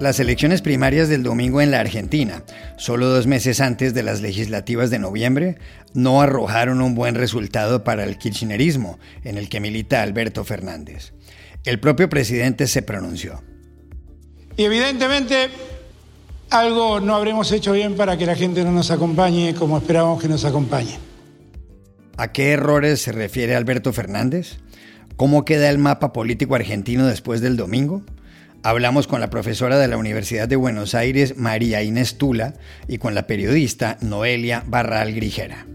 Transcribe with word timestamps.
Las 0.00 0.20
elecciones 0.20 0.62
primarias 0.62 1.08
del 1.08 1.24
domingo 1.24 1.60
en 1.60 1.72
la 1.72 1.80
Argentina, 1.80 2.44
solo 2.76 3.08
dos 3.08 3.26
meses 3.26 3.60
antes 3.60 3.94
de 3.94 4.04
las 4.04 4.20
legislativas 4.20 4.90
de 4.90 5.00
noviembre, 5.00 5.58
no 5.92 6.22
arrojaron 6.22 6.80
un 6.82 6.94
buen 6.94 7.16
resultado 7.16 7.82
para 7.82 8.04
el 8.04 8.16
kirchnerismo, 8.16 9.00
en 9.24 9.38
el 9.38 9.48
que 9.48 9.58
milita 9.58 10.00
Alberto 10.02 10.44
Fernández. 10.44 11.14
El 11.64 11.80
propio 11.80 12.08
presidente 12.08 12.68
se 12.68 12.82
pronunció. 12.82 13.42
Y 14.56 14.64
evidentemente 14.64 15.48
algo 16.50 17.00
no 17.00 17.16
habremos 17.16 17.50
hecho 17.50 17.72
bien 17.72 17.96
para 17.96 18.16
que 18.16 18.24
la 18.24 18.36
gente 18.36 18.62
no 18.62 18.70
nos 18.70 18.92
acompañe 18.92 19.52
como 19.56 19.78
esperábamos 19.78 20.22
que 20.22 20.28
nos 20.28 20.44
acompañe. 20.44 20.96
¿A 22.16 22.30
qué 22.30 22.52
errores 22.52 23.02
se 23.02 23.10
refiere 23.10 23.56
Alberto 23.56 23.92
Fernández? 23.92 24.58
¿Cómo 25.16 25.44
queda 25.44 25.68
el 25.68 25.78
mapa 25.78 26.12
político 26.12 26.54
argentino 26.54 27.04
después 27.04 27.40
del 27.40 27.56
domingo? 27.56 28.04
Hablamos 28.64 29.06
con 29.06 29.20
la 29.20 29.30
profesora 29.30 29.78
de 29.78 29.86
la 29.86 29.96
Universidad 29.96 30.48
de 30.48 30.56
Buenos 30.56 30.94
Aires, 30.94 31.36
María 31.36 31.82
Inés 31.82 32.18
Tula, 32.18 32.54
y 32.88 32.98
con 32.98 33.14
la 33.14 33.26
periodista 33.26 33.98
Noelia 34.00 34.64
Barral 34.66 35.14
Grijera. 35.14 35.66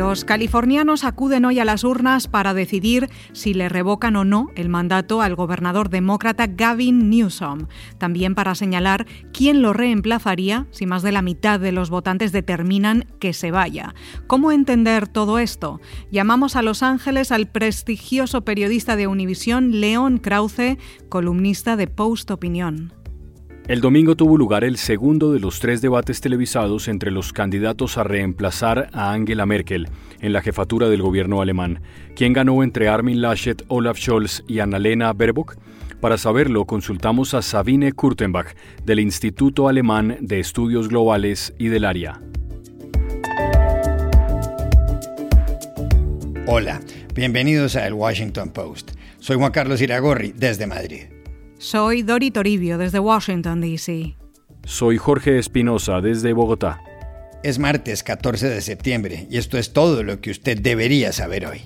Los 0.00 0.24
californianos 0.24 1.04
acuden 1.04 1.44
hoy 1.44 1.58
a 1.58 1.66
las 1.66 1.84
urnas 1.84 2.26
para 2.26 2.54
decidir 2.54 3.10
si 3.34 3.52
le 3.52 3.68
revocan 3.68 4.16
o 4.16 4.24
no 4.24 4.48
el 4.54 4.70
mandato 4.70 5.20
al 5.20 5.34
gobernador 5.34 5.90
demócrata 5.90 6.46
Gavin 6.46 7.10
Newsom, 7.10 7.66
también 7.98 8.34
para 8.34 8.54
señalar 8.54 9.06
quién 9.34 9.60
lo 9.60 9.74
reemplazaría 9.74 10.66
si 10.70 10.86
más 10.86 11.02
de 11.02 11.12
la 11.12 11.20
mitad 11.20 11.60
de 11.60 11.72
los 11.72 11.90
votantes 11.90 12.32
determinan 12.32 13.08
que 13.18 13.34
se 13.34 13.50
vaya. 13.50 13.94
¿Cómo 14.26 14.52
entender 14.52 15.06
todo 15.06 15.38
esto? 15.38 15.82
Llamamos 16.10 16.56
a 16.56 16.62
Los 16.62 16.82
Ángeles 16.82 17.30
al 17.30 17.48
prestigioso 17.48 18.40
periodista 18.40 18.96
de 18.96 19.06
Univisión 19.06 19.82
León 19.82 20.16
Krause, 20.16 20.78
columnista 21.10 21.76
de 21.76 21.88
Post 21.88 22.30
Opinión. 22.30 22.99
El 23.70 23.80
domingo 23.80 24.16
tuvo 24.16 24.36
lugar 24.36 24.64
el 24.64 24.78
segundo 24.78 25.32
de 25.32 25.38
los 25.38 25.60
tres 25.60 25.80
debates 25.80 26.20
televisados 26.20 26.88
entre 26.88 27.12
los 27.12 27.32
candidatos 27.32 27.98
a 27.98 28.02
reemplazar 28.02 28.90
a 28.92 29.12
Angela 29.12 29.46
Merkel 29.46 29.88
en 30.20 30.32
la 30.32 30.42
jefatura 30.42 30.88
del 30.88 31.02
gobierno 31.02 31.40
alemán. 31.40 31.80
¿Quién 32.16 32.32
ganó 32.32 32.64
entre 32.64 32.88
Armin 32.88 33.22
Laschet, 33.22 33.62
Olaf 33.68 33.96
Scholz 33.96 34.42
y 34.48 34.58
Annalena 34.58 35.12
Baerbock? 35.12 35.56
Para 36.00 36.18
saberlo, 36.18 36.64
consultamos 36.64 37.32
a 37.32 37.42
Sabine 37.42 37.92
Kurtenbach 37.92 38.56
del 38.84 38.98
Instituto 38.98 39.68
Alemán 39.68 40.16
de 40.20 40.40
Estudios 40.40 40.88
Globales 40.88 41.54
y 41.56 41.68
del 41.68 41.84
Área. 41.84 42.20
Hola, 46.48 46.80
bienvenidos 47.14 47.76
a 47.76 47.86
El 47.86 47.92
Washington 47.92 48.50
Post. 48.50 48.96
Soy 49.20 49.36
Juan 49.36 49.52
Carlos 49.52 49.80
Iragorri, 49.80 50.32
desde 50.36 50.66
Madrid. 50.66 51.19
Soy 51.60 52.02
Dori 52.02 52.30
Toribio 52.30 52.78
desde 52.78 53.00
Washington, 53.00 53.60
D.C. 53.60 54.16
Soy 54.64 54.96
Jorge 54.96 55.38
Espinosa 55.38 56.00
desde 56.00 56.32
Bogotá. 56.32 56.80
Es 57.42 57.58
martes 57.58 58.02
14 58.02 58.48
de 58.48 58.62
septiembre 58.62 59.26
y 59.28 59.36
esto 59.36 59.58
es 59.58 59.74
todo 59.74 60.02
lo 60.02 60.22
que 60.22 60.30
usted 60.30 60.58
debería 60.58 61.12
saber 61.12 61.44
hoy. 61.44 61.60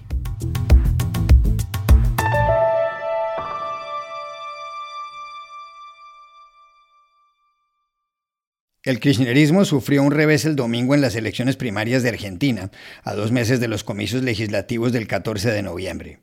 El 8.82 8.98
kirchnerismo 8.98 9.64
sufrió 9.64 10.02
un 10.02 10.10
revés 10.10 10.44
el 10.44 10.56
domingo 10.56 10.96
en 10.96 11.02
las 11.02 11.14
elecciones 11.14 11.54
primarias 11.56 12.02
de 12.02 12.08
Argentina, 12.08 12.72
a 13.04 13.14
dos 13.14 13.30
meses 13.30 13.60
de 13.60 13.68
los 13.68 13.84
comicios 13.84 14.24
legislativos 14.24 14.92
del 14.92 15.06
14 15.06 15.52
de 15.52 15.62
noviembre. 15.62 16.18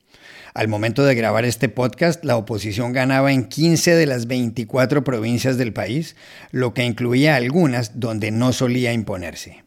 Al 0.53 0.67
momento 0.67 1.05
de 1.05 1.15
grabar 1.15 1.45
este 1.45 1.69
podcast, 1.69 2.25
la 2.25 2.35
oposición 2.35 2.91
ganaba 2.91 3.31
en 3.31 3.45
15 3.45 3.95
de 3.95 4.05
las 4.05 4.27
24 4.27 5.03
provincias 5.03 5.57
del 5.57 5.71
país, 5.71 6.17
lo 6.51 6.73
que 6.73 6.83
incluía 6.83 7.35
algunas 7.35 7.99
donde 8.01 8.31
no 8.31 8.51
solía 8.51 8.91
imponerse. 8.91 9.63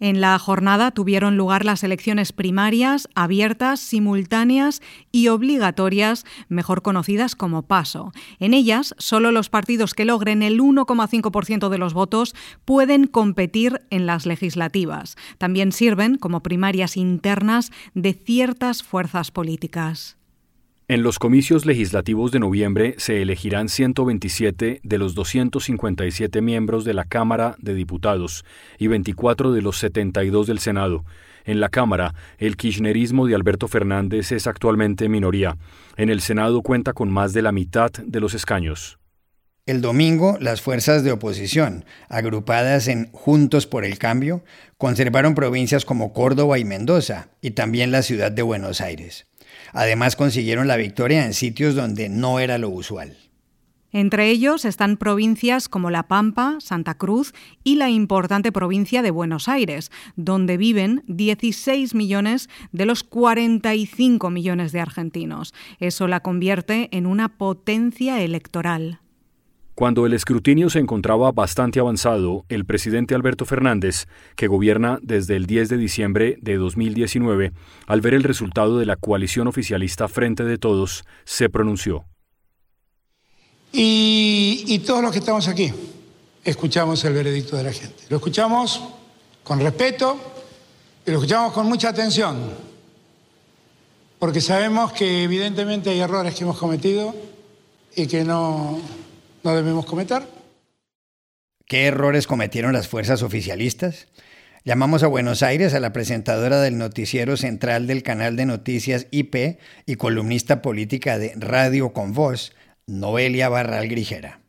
En 0.00 0.20
la 0.20 0.38
jornada 0.38 0.90
tuvieron 0.90 1.36
lugar 1.36 1.64
las 1.64 1.82
elecciones 1.82 2.32
primarias, 2.32 3.08
abiertas, 3.14 3.80
simultáneas 3.80 4.80
y 5.10 5.28
obligatorias, 5.28 6.24
mejor 6.48 6.82
conocidas 6.82 7.34
como 7.34 7.62
paso. 7.62 8.12
En 8.38 8.54
ellas, 8.54 8.94
solo 8.98 9.32
los 9.32 9.48
partidos 9.48 9.94
que 9.94 10.04
logren 10.04 10.42
el 10.42 10.60
1,5% 10.60 11.68
de 11.68 11.78
los 11.78 11.94
votos 11.94 12.34
pueden 12.64 13.06
competir 13.06 13.82
en 13.90 14.06
las 14.06 14.26
legislativas. 14.26 15.16
También 15.38 15.72
sirven 15.72 16.16
como 16.16 16.42
primarias 16.42 16.96
internas 16.96 17.72
de 17.94 18.12
ciertas 18.12 18.82
fuerzas 18.82 19.30
políticas. 19.30 20.17
En 20.90 21.02
los 21.02 21.18
comicios 21.18 21.66
legislativos 21.66 22.32
de 22.32 22.38
noviembre 22.38 22.94
se 22.96 23.20
elegirán 23.20 23.68
127 23.68 24.80
de 24.82 24.98
los 24.98 25.14
257 25.14 26.40
miembros 26.40 26.86
de 26.86 26.94
la 26.94 27.04
Cámara 27.04 27.56
de 27.58 27.74
Diputados 27.74 28.46
y 28.78 28.86
24 28.86 29.52
de 29.52 29.60
los 29.60 29.76
72 29.80 30.46
del 30.46 30.60
Senado. 30.60 31.04
En 31.44 31.60
la 31.60 31.68
Cámara, 31.68 32.14
el 32.38 32.56
kirchnerismo 32.56 33.26
de 33.26 33.34
Alberto 33.34 33.68
Fernández 33.68 34.32
es 34.32 34.46
actualmente 34.46 35.10
minoría. 35.10 35.58
En 35.98 36.08
el 36.08 36.22
Senado 36.22 36.62
cuenta 36.62 36.94
con 36.94 37.10
más 37.10 37.34
de 37.34 37.42
la 37.42 37.52
mitad 37.52 37.90
de 37.92 38.20
los 38.20 38.32
escaños. 38.32 38.98
El 39.66 39.82
domingo, 39.82 40.38
las 40.40 40.62
fuerzas 40.62 41.04
de 41.04 41.12
oposición, 41.12 41.84
agrupadas 42.08 42.88
en 42.88 43.12
Juntos 43.12 43.66
por 43.66 43.84
el 43.84 43.98
Cambio, 43.98 44.42
conservaron 44.78 45.34
provincias 45.34 45.84
como 45.84 46.14
Córdoba 46.14 46.58
y 46.58 46.64
Mendoza, 46.64 47.28
y 47.42 47.50
también 47.50 47.90
la 47.90 48.00
ciudad 48.00 48.32
de 48.32 48.40
Buenos 48.40 48.80
Aires. 48.80 49.26
Además 49.72 50.16
consiguieron 50.16 50.68
la 50.68 50.76
victoria 50.76 51.24
en 51.24 51.34
sitios 51.34 51.74
donde 51.74 52.08
no 52.08 52.40
era 52.40 52.58
lo 52.58 52.70
usual. 52.70 53.16
Entre 53.90 54.28
ellos 54.28 54.66
están 54.66 54.98
provincias 54.98 55.68
como 55.68 55.90
La 55.90 56.08
Pampa, 56.08 56.56
Santa 56.60 56.94
Cruz 56.94 57.32
y 57.64 57.76
la 57.76 57.88
importante 57.88 58.52
provincia 58.52 59.00
de 59.00 59.10
Buenos 59.10 59.48
Aires, 59.48 59.90
donde 60.14 60.58
viven 60.58 61.04
16 61.06 61.94
millones 61.94 62.50
de 62.70 62.84
los 62.84 63.02
45 63.02 64.28
millones 64.28 64.72
de 64.72 64.80
argentinos. 64.80 65.54
Eso 65.80 66.06
la 66.06 66.20
convierte 66.20 66.88
en 66.92 67.06
una 67.06 67.38
potencia 67.38 68.20
electoral. 68.20 69.00
Cuando 69.78 70.06
el 70.06 70.12
escrutinio 70.12 70.70
se 70.70 70.80
encontraba 70.80 71.30
bastante 71.30 71.78
avanzado, 71.78 72.44
el 72.48 72.64
presidente 72.64 73.14
Alberto 73.14 73.44
Fernández, 73.44 74.08
que 74.34 74.48
gobierna 74.48 74.98
desde 75.02 75.36
el 75.36 75.46
10 75.46 75.68
de 75.68 75.76
diciembre 75.76 76.36
de 76.42 76.56
2019, 76.56 77.52
al 77.86 78.00
ver 78.00 78.14
el 78.14 78.24
resultado 78.24 78.80
de 78.80 78.86
la 78.86 78.96
coalición 78.96 79.46
oficialista 79.46 80.08
Frente 80.08 80.42
de 80.42 80.58
Todos, 80.58 81.04
se 81.24 81.48
pronunció. 81.48 82.06
Y, 83.70 84.82
todos 84.84 85.00
los 85.00 85.12
que 85.12 85.20
estamos 85.20 85.46
aquí 85.46 85.72
escuchamos 86.42 87.04
el 87.04 87.12
veredicto 87.12 87.56
de 87.56 87.62
la 87.62 87.72
gente. 87.72 88.02
Lo 88.08 88.16
escuchamos 88.16 88.82
con 89.44 89.60
respeto 89.60 90.18
y 91.06 91.12
lo 91.12 91.18
escuchamos 91.18 91.52
con 91.52 91.68
mucha 91.68 91.90
atención, 91.90 92.36
porque 94.18 94.40
sabemos 94.40 94.90
que 94.90 95.22
evidentemente 95.22 95.90
hay 95.90 96.00
errores 96.00 96.34
que 96.34 96.42
hemos 96.42 96.58
cometido 96.58 97.14
y 97.94 98.08
que 98.08 98.24
no 98.24 98.80
no 99.42 99.56
debemos 99.56 99.86
cometer. 99.86 100.22
¿Qué 101.66 101.86
errores 101.86 102.26
cometieron 102.26 102.72
las 102.72 102.88
fuerzas 102.88 103.22
oficialistas? 103.22 104.08
Llamamos 104.64 105.02
a 105.02 105.06
Buenos 105.06 105.42
Aires 105.42 105.74
a 105.74 105.80
la 105.80 105.92
presentadora 105.92 106.60
del 106.60 106.78
noticiero 106.78 107.36
central 107.36 107.86
del 107.86 108.02
canal 108.02 108.36
de 108.36 108.46
noticias 108.46 109.06
IP 109.10 109.58
y 109.86 109.94
columnista 109.96 110.62
política 110.62 111.18
de 111.18 111.32
Radio 111.36 111.92
con 111.92 112.12
Voz, 112.12 112.54
Noelia 112.86 113.48
Barral 113.48 113.88
Grijera. 113.88 114.40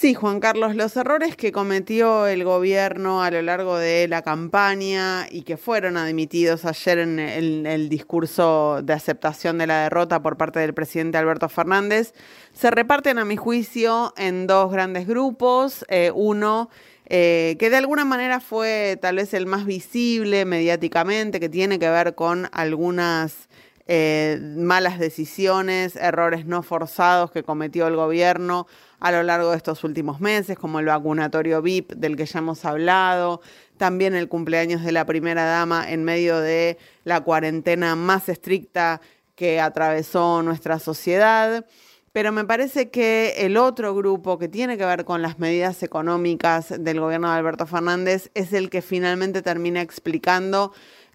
Sí, 0.00 0.14
Juan 0.14 0.40
Carlos, 0.40 0.76
los 0.76 0.96
errores 0.96 1.36
que 1.36 1.52
cometió 1.52 2.26
el 2.26 2.42
gobierno 2.42 3.22
a 3.22 3.30
lo 3.30 3.42
largo 3.42 3.76
de 3.76 4.08
la 4.08 4.22
campaña 4.22 5.26
y 5.30 5.42
que 5.42 5.58
fueron 5.58 5.98
admitidos 5.98 6.64
ayer 6.64 7.00
en 7.00 7.18
el, 7.18 7.90
discurso 7.90 8.80
de 8.82 8.94
aceptación 8.94 9.58
de 9.58 9.66
la 9.66 9.82
derrota 9.82 10.22
por 10.22 10.38
parte 10.38 10.58
del 10.58 10.72
presidente 10.72 11.18
Alberto 11.18 11.50
Fernández 11.50 12.14
se 12.54 12.70
reparten, 12.70 13.18
a 13.18 13.26
mi 13.26 13.36
juicio, 13.36 14.14
en 14.16 14.46
dos 14.46 14.72
grandes 14.72 15.06
grupos. 15.06 15.84
Eh, 15.90 16.10
uno 16.14 16.70
eh, 17.04 17.56
que 17.58 17.68
de 17.68 17.76
alguna 17.76 18.06
manera 18.06 18.40
fue 18.40 18.98
tal 19.02 19.16
vez 19.16 19.34
el 19.34 19.44
más 19.44 19.66
visible 19.66 20.46
mediáticamente, 20.46 21.40
que 21.40 21.50
tiene 21.50 21.78
que 21.78 21.90
ver 21.90 22.14
con 22.14 22.48
algunas 22.52 23.50
eh, 23.92 24.38
malas 24.40 24.98
decisiones, 24.98 25.96
errores 25.96 26.46
no 26.46 26.62
forzados 26.62 27.32
que 27.32 27.42
cometió 27.42 27.88
el 27.88 27.96
gobierno 27.96 28.66
a 29.00 29.10
lo 29.10 29.22
largo 29.22 29.50
de 29.50 29.56
estos 29.56 29.82
últimos 29.82 30.20
meses, 30.20 30.58
como 30.58 30.78
el 30.78 30.86
vacunatorio 30.86 31.62
VIP 31.62 31.92
del 31.94 32.16
que 32.16 32.26
ya 32.26 32.38
hemos 32.38 32.64
hablado, 32.64 33.40
también 33.78 34.14
el 34.14 34.28
cumpleaños 34.28 34.84
de 34.84 34.92
la 34.92 35.06
primera 35.06 35.44
dama 35.44 35.90
en 35.90 36.04
medio 36.04 36.38
de 36.38 36.78
la 37.04 37.22
cuarentena 37.22 37.96
más 37.96 38.28
estricta 38.28 39.00
que 39.34 39.58
atravesó 39.60 40.42
nuestra 40.42 40.78
sociedad. 40.78 41.64
pero 42.12 42.32
me 42.32 42.44
parece 42.44 42.90
que 42.90 43.34
el 43.38 43.56
otro 43.56 43.94
grupo 43.94 44.36
que 44.36 44.48
tiene 44.48 44.76
que 44.76 44.84
ver 44.84 45.04
con 45.04 45.22
las 45.22 45.38
medidas 45.38 45.82
económicas 45.84 46.74
del 46.76 46.98
gobierno 46.98 47.30
de 47.30 47.38
Alberto 47.38 47.66
Fernández 47.66 48.30
es 48.34 48.52
el 48.52 48.68
que 48.68 48.82
finalmente 48.82 49.42
termina 49.42 49.80
explicando 49.80 50.72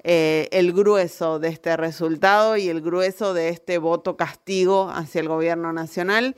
eh, 0.07 0.47
el 0.51 0.71
grueso 0.71 1.39
de 1.39 1.49
este 1.49 1.75
resultado 1.77 2.57
y 2.57 2.69
el 2.69 2.81
grueso 2.81 3.33
de 3.33 3.49
este 3.49 3.79
voto 3.79 4.15
castigo 4.15 4.89
hacia 4.89 5.19
el 5.19 5.27
gobierno 5.27 5.73
nacional. 5.73 6.35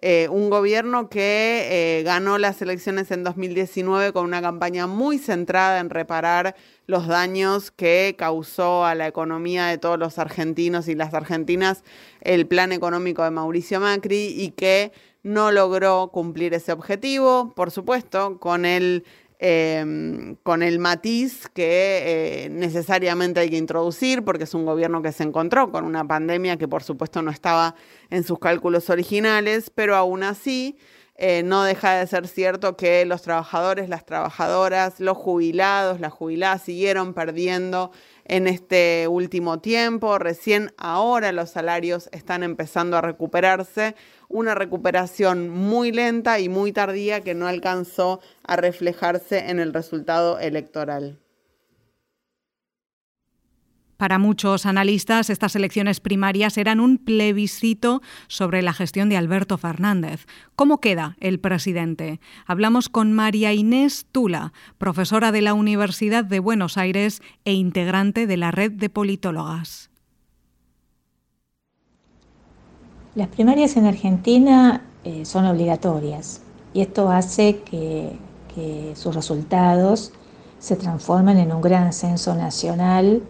Eh, 0.00 0.28
un 0.30 0.48
gobierno 0.48 1.08
que 1.08 1.98
eh, 1.98 2.02
ganó 2.04 2.38
las 2.38 2.62
elecciones 2.62 3.10
en 3.10 3.24
2019 3.24 4.12
con 4.12 4.24
una 4.24 4.40
campaña 4.40 4.86
muy 4.86 5.18
centrada 5.18 5.80
en 5.80 5.90
reparar 5.90 6.54
los 6.86 7.08
daños 7.08 7.72
que 7.72 8.14
causó 8.16 8.84
a 8.84 8.94
la 8.94 9.08
economía 9.08 9.66
de 9.66 9.78
todos 9.78 9.98
los 9.98 10.20
argentinos 10.20 10.86
y 10.86 10.94
las 10.94 11.14
argentinas 11.14 11.82
el 12.20 12.46
plan 12.46 12.70
económico 12.70 13.24
de 13.24 13.32
Mauricio 13.32 13.80
Macri 13.80 14.34
y 14.40 14.50
que 14.52 14.92
no 15.24 15.50
logró 15.50 16.10
cumplir 16.12 16.54
ese 16.54 16.70
objetivo, 16.70 17.52
por 17.56 17.72
supuesto, 17.72 18.38
con 18.38 18.64
el 18.64 19.04
Em, 19.40 20.34
con 20.42 20.64
el 20.64 20.80
matiz 20.80 21.48
que 21.54 22.46
eh, 22.46 22.48
necesariamente 22.50 23.38
hay 23.38 23.50
que 23.50 23.56
introducir, 23.56 24.24
porque 24.24 24.44
es 24.44 24.54
un 24.54 24.64
gobierno 24.64 25.00
que 25.00 25.12
se 25.12 25.22
encontró 25.22 25.70
con 25.70 25.84
una 25.84 26.04
pandemia 26.08 26.56
que 26.56 26.66
por 26.66 26.82
supuesto 26.82 27.22
no 27.22 27.30
estaba 27.30 27.76
en 28.10 28.24
sus 28.24 28.40
cálculos 28.40 28.90
originales, 28.90 29.70
pero 29.72 29.94
aún 29.94 30.24
así 30.24 30.76
eh, 31.14 31.42
no 31.44 31.62
deja 31.62 31.94
de 31.94 32.06
ser 32.08 32.26
cierto 32.26 32.76
que 32.76 33.04
los 33.04 33.22
trabajadores, 33.22 33.88
las 33.88 34.04
trabajadoras, 34.04 34.98
los 34.98 35.16
jubilados, 35.16 36.00
las 36.00 36.12
jubiladas 36.12 36.62
siguieron 36.62 37.14
perdiendo 37.14 37.92
en 38.24 38.48
este 38.48 39.06
último 39.08 39.60
tiempo. 39.60 40.18
Recién 40.18 40.72
ahora 40.78 41.30
los 41.30 41.50
salarios 41.50 42.08
están 42.12 42.42
empezando 42.42 42.96
a 42.96 43.00
recuperarse. 43.00 43.94
Una 44.28 44.54
recuperación 44.54 45.48
muy 45.48 45.90
lenta 45.90 46.38
y 46.38 46.48
muy 46.48 46.72
tardía 46.72 47.22
que 47.22 47.34
no 47.34 47.46
alcanzó 47.46 48.20
a 48.44 48.56
reflejarse 48.56 49.50
en 49.50 49.58
el 49.58 49.72
resultado 49.72 50.38
electoral. 50.38 51.18
Para 53.98 54.18
muchos 54.18 54.64
analistas, 54.64 55.28
estas 55.28 55.56
elecciones 55.56 55.98
primarias 55.98 56.56
eran 56.56 56.78
un 56.78 56.98
plebiscito 56.98 58.00
sobre 58.28 58.62
la 58.62 58.72
gestión 58.72 59.08
de 59.08 59.16
Alberto 59.16 59.58
Fernández. 59.58 60.26
¿Cómo 60.54 60.80
queda 60.80 61.16
el 61.18 61.40
presidente? 61.40 62.20
Hablamos 62.46 62.88
con 62.88 63.12
María 63.12 63.52
Inés 63.54 64.06
Tula, 64.12 64.52
profesora 64.78 65.32
de 65.32 65.42
la 65.42 65.52
Universidad 65.52 66.24
de 66.24 66.38
Buenos 66.38 66.78
Aires 66.78 67.22
e 67.44 67.54
integrante 67.54 68.28
de 68.28 68.36
la 68.36 68.52
red 68.52 68.70
de 68.70 68.88
politólogas. 68.88 69.90
Las 73.18 73.26
primarias 73.26 73.76
en 73.76 73.84
Argentina 73.84 74.80
eh, 75.02 75.24
son 75.24 75.44
obligatorias 75.44 76.40
y 76.72 76.82
esto 76.82 77.10
hace 77.10 77.62
que, 77.62 78.16
sus 78.94 79.14
resultados 79.14 80.12
se 80.58 80.76
transformen 80.76 81.38
en 81.38 81.52
un 81.52 81.60
gran 81.60 81.92
censo 81.92 82.34
nacional 82.34 83.22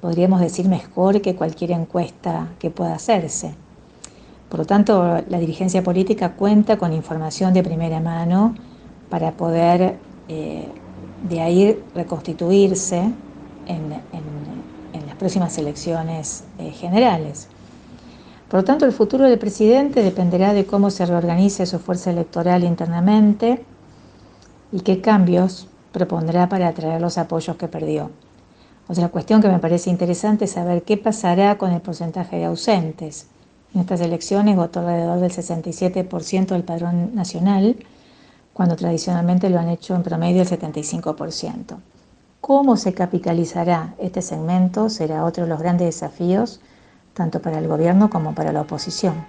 podríamos 0.00 0.40
decir 0.40 0.68
mejor 0.68 1.22
que 1.22 1.34
cualquier 1.34 1.72
encuesta 1.72 2.48
que 2.58 2.70
pueda 2.70 2.94
hacerse. 2.94 3.54
Por 4.50 4.60
lo 4.60 4.66
tanto, 4.66 5.22
la 5.28 5.38
dirigencia 5.38 5.82
política 5.82 6.32
cuenta 6.32 6.78
con 6.78 6.92
información 6.92 7.52
de 7.54 7.62
primera 7.62 8.00
mano 8.00 8.54
para 9.10 9.32
poder 9.32 9.96
eh, 10.28 10.66
de 11.28 11.40
ahí 11.40 11.78
reconstituirse 11.94 13.10
en, 13.66 13.90
las 15.06 15.16
próximas 15.18 15.56
elecciones 15.58 16.44
eh, 16.58 16.70
generales. 16.70 17.48
Por 18.48 18.60
lo 18.60 18.64
tanto, 18.64 18.84
el 18.84 18.92
futuro 18.92 19.24
del 19.24 19.38
presidente 19.38 20.02
dependerá 20.02 20.52
de 20.54 20.66
cómo 20.66 20.90
se 20.90 21.04
reorganice 21.04 21.66
su 21.66 21.78
fuerza 21.80 22.10
electoral 22.10 22.62
internamente 22.62 23.64
y 24.70 24.80
qué 24.80 25.00
cambios 25.00 25.68
propondrá 25.90 26.48
para 26.48 26.68
atraer 26.68 27.00
los 27.00 27.18
apoyos 27.18 27.56
que 27.56 27.66
perdió. 27.66 28.10
Otra 28.88 29.08
cuestión 29.08 29.42
que 29.42 29.48
me 29.48 29.58
parece 29.58 29.90
interesante 29.90 30.44
es 30.44 30.52
saber 30.52 30.84
qué 30.84 30.96
pasará 30.96 31.58
con 31.58 31.72
el 31.72 31.80
porcentaje 31.80 32.36
de 32.36 32.44
ausentes. 32.44 33.26
En 33.74 33.80
estas 33.80 34.00
elecciones 34.00 34.54
votó 34.54 34.80
alrededor 34.80 35.18
del 35.18 35.32
67% 35.32 36.46
del 36.46 36.62
padrón 36.62 37.14
nacional, 37.14 37.76
cuando 38.52 38.76
tradicionalmente 38.76 39.50
lo 39.50 39.58
han 39.58 39.68
hecho 39.68 39.96
en 39.96 40.04
promedio 40.04 40.42
el 40.42 40.48
75%. 40.48 41.78
¿Cómo 42.40 42.76
se 42.76 42.94
capitalizará 42.94 43.94
este 43.98 44.22
segmento? 44.22 44.88
Será 44.88 45.24
otro 45.24 45.44
de 45.44 45.50
los 45.50 45.58
grandes 45.58 45.86
desafíos, 45.86 46.60
tanto 47.16 47.40
para 47.40 47.58
el 47.58 47.66
gobierno 47.66 48.10
como 48.10 48.34
para 48.34 48.52
la 48.52 48.60
oposición. 48.60 49.24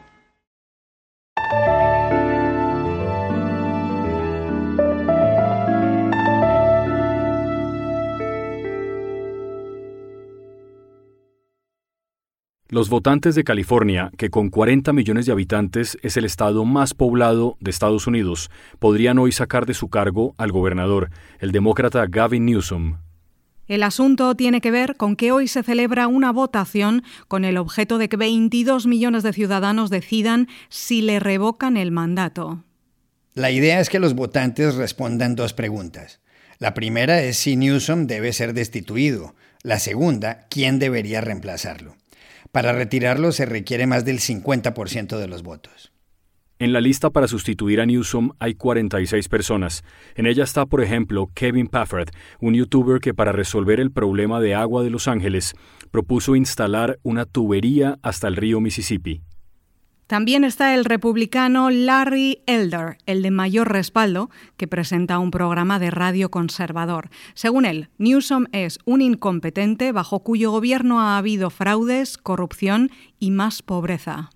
Los 12.70 12.90
votantes 12.90 13.34
de 13.34 13.46
California, 13.46 14.12
que 14.18 14.30
con 14.30 14.50
40 14.50 14.92
millones 14.92 15.26
de 15.26 15.32
habitantes 15.32 15.98
es 16.02 16.18
el 16.18 16.26
estado 16.26 16.66
más 16.66 16.94
poblado 16.94 17.56
de 17.62 17.72
Estados 17.72 18.08
Unidos, 18.08 18.52
podrían 18.80 19.18
hoy 19.20 19.32
sacar 19.32 19.66
de 19.66 19.74
su 19.74 19.88
cargo 19.88 20.36
al 20.38 20.52
gobernador, 20.52 21.10
el 21.40 21.54
demócrata 21.54 22.06
Gavin 22.08 22.46
Newsom. 22.46 23.07
El 23.68 23.84
asunto 23.84 24.36
tiene 24.36 24.62
que 24.62 24.72
ver 24.72 24.96
con 24.96 25.16
que 25.16 25.32
hoy 25.32 25.48
se 25.48 25.62
celebra 25.62 26.08
una 26.08 26.32
votación 26.32 27.04
con 27.28 27.44
el 27.44 27.58
objeto 27.58 27.98
de 27.98 28.08
que 28.08 28.16
22 28.16 28.88
millones 28.88 29.24
de 29.24 29.34
ciudadanos 29.34 29.90
decidan 29.90 30.48
si 30.70 31.02
le 31.02 31.20
revocan 31.20 31.76
el 31.76 31.92
mandato. 31.92 32.64
La 33.34 33.52
idea 33.52 33.80
es 33.80 33.90
que 33.90 34.00
los 34.00 34.16
votantes 34.16 34.76
respondan 34.76 35.36
dos 35.36 35.54
preguntas. 35.54 36.22
La 36.60 36.74
primera 36.74 37.22
es 37.22 37.38
si 37.38 37.56
Newsom 37.56 38.08
debe 38.08 38.34
ser 38.34 38.54
destituido. 38.54 39.36
La 39.62 39.80
segunda, 39.80 40.48
quién 40.50 40.80
debería 40.80 41.22
reemplazarlo. 41.22 41.96
Para 42.52 42.72
retirarlo 42.72 43.32
se 43.32 43.46
requiere 43.46 43.86
más 43.86 44.06
del 44.06 44.20
50% 44.20 45.20
de 45.20 45.28
los 45.28 45.44
votos. 45.44 45.92
En 46.60 46.74
la 46.74 46.82
lista 46.82 47.12
para 47.12 47.28
sustituir 47.28 47.80
a 47.80 47.86
Newsom 47.86 48.32
hay 48.40 48.56
46 48.56 49.30
personas. 49.30 49.84
En 50.16 50.26
ella 50.26 50.44
está, 50.44 50.66
por 50.66 50.82
ejemplo, 50.82 51.30
Kevin 51.36 51.68
Pafford, 51.68 52.10
un 52.40 52.56
youtuber 52.56 53.00
que 53.00 53.14
para 53.14 53.32
resolver 53.32 53.80
el 53.80 53.92
problema 53.92 54.42
de 54.42 54.56
agua 54.56 54.82
de 54.82 54.90
Los 54.90 55.08
Ángeles 55.08 55.54
propuso 55.92 56.36
instalar 56.36 56.98
una 57.04 57.26
tubería 57.26 58.00
hasta 58.02 58.28
el 58.28 58.36
río 58.36 58.60
Mississippi. 58.60 59.22
También 60.08 60.46
está 60.46 60.74
el 60.74 60.86
republicano 60.86 61.70
Larry 61.70 62.40
Elder, 62.48 62.98
el 63.06 63.22
de 63.22 63.30
mayor 63.30 63.72
respaldo, 63.72 64.32
que 64.56 64.68
presenta 64.68 65.20
un 65.20 65.32
programa 65.32 65.80
de 65.80 65.92
radio 65.92 66.32
conservador. 66.32 67.10
Según 67.34 67.66
él, 67.66 67.90
Newsom 67.98 68.46
es 68.54 68.80
un 68.86 69.02
incompetente 69.02 69.92
bajo 69.92 70.22
cuyo 70.22 70.50
gobierno 70.50 71.02
ha 71.02 71.18
habido 71.18 71.50
fraudes, 71.50 72.18
corrupción 72.18 72.90
y 73.20 73.32
más 73.32 73.62
pobreza. 73.62 74.32